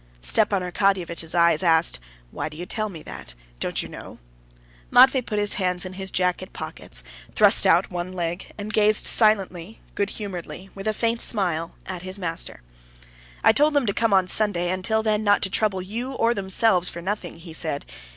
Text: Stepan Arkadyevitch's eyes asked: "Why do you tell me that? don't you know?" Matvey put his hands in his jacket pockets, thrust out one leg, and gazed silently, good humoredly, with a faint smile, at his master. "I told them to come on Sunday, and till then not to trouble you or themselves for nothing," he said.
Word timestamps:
Stepan 0.23 0.63
Arkadyevitch's 0.63 1.35
eyes 1.35 1.61
asked: 1.61 1.99
"Why 2.31 2.49
do 2.49 2.57
you 2.57 2.65
tell 2.65 2.89
me 2.89 3.03
that? 3.03 3.35
don't 3.59 3.83
you 3.83 3.87
know?" 3.87 4.17
Matvey 4.89 5.21
put 5.21 5.37
his 5.37 5.53
hands 5.61 5.85
in 5.85 5.93
his 5.93 6.09
jacket 6.09 6.53
pockets, 6.53 7.03
thrust 7.35 7.67
out 7.67 7.91
one 7.91 8.11
leg, 8.11 8.47
and 8.57 8.73
gazed 8.73 9.05
silently, 9.05 9.79
good 9.93 10.09
humoredly, 10.09 10.71
with 10.73 10.87
a 10.87 10.93
faint 10.95 11.21
smile, 11.21 11.75
at 11.85 12.01
his 12.01 12.17
master. 12.17 12.63
"I 13.43 13.51
told 13.51 13.75
them 13.75 13.85
to 13.85 13.93
come 13.93 14.11
on 14.11 14.27
Sunday, 14.27 14.69
and 14.69 14.83
till 14.83 15.03
then 15.03 15.23
not 15.23 15.43
to 15.43 15.51
trouble 15.51 15.83
you 15.83 16.13
or 16.13 16.33
themselves 16.33 16.89
for 16.89 17.03
nothing," 17.03 17.35
he 17.37 17.53
said. 17.53 17.85